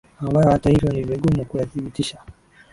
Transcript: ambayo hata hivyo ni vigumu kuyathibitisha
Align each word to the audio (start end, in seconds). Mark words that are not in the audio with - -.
ambayo 0.19 0.49
hata 0.51 0.69
hivyo 0.69 0.89
ni 0.89 1.03
vigumu 1.03 1.45
kuyathibitisha 1.45 2.19